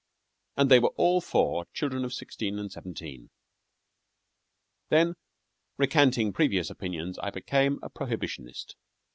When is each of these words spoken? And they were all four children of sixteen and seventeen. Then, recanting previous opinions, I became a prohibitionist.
And 0.57 0.71
they 0.71 0.79
were 0.79 0.93
all 0.97 1.21
four 1.21 1.67
children 1.73 2.03
of 2.03 2.11
sixteen 2.11 2.57
and 2.57 2.71
seventeen. 2.71 3.29
Then, 4.89 5.13
recanting 5.77 6.33
previous 6.33 6.71
opinions, 6.71 7.19
I 7.19 7.29
became 7.29 7.77
a 7.83 7.89
prohibitionist. 7.91 8.73